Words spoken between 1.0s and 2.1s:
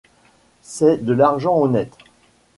de l’argent honnête.